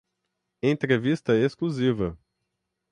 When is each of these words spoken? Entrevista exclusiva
Entrevista 0.63 1.37
exclusiva 1.37 2.17